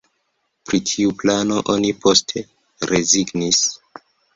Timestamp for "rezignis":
2.95-3.67